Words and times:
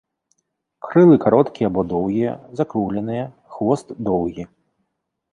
Крылы 0.85 1.17
кароткія 1.25 1.67
або 1.71 1.83
доўгія, 1.91 2.31
закругленыя, 2.61 3.25
хвост 3.57 3.87
доўгі. 4.09 4.47